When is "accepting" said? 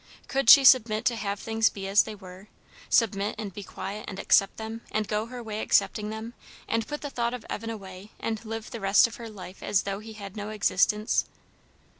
5.61-6.09